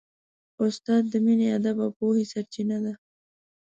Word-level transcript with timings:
استاد 0.63 1.03
د 1.11 1.13
مینې، 1.25 1.47
ادب 1.57 1.77
او 1.85 1.89
پوهې 1.97 2.23
سرچینه 2.31 2.77
ده. 2.83 2.93